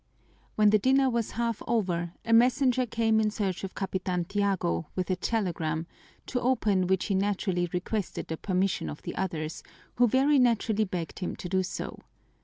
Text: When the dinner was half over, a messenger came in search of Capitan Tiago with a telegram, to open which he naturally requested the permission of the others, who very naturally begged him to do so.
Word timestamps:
When 0.55 0.71
the 0.71 0.79
dinner 0.79 1.11
was 1.11 1.33
half 1.37 1.61
over, 1.67 2.13
a 2.25 2.33
messenger 2.33 2.87
came 2.87 3.19
in 3.19 3.29
search 3.29 3.63
of 3.63 3.75
Capitan 3.75 4.25
Tiago 4.25 4.87
with 4.95 5.11
a 5.11 5.15
telegram, 5.15 5.85
to 6.25 6.41
open 6.41 6.87
which 6.87 7.05
he 7.05 7.13
naturally 7.13 7.69
requested 7.71 8.25
the 8.27 8.35
permission 8.37 8.89
of 8.89 9.03
the 9.03 9.15
others, 9.15 9.61
who 9.97 10.07
very 10.07 10.39
naturally 10.39 10.85
begged 10.85 11.19
him 11.19 11.35
to 11.35 11.47
do 11.47 11.61
so. 11.61 11.99